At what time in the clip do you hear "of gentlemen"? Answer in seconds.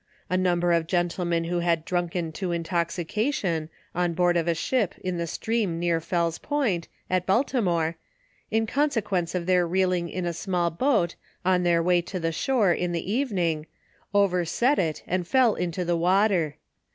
0.71-1.43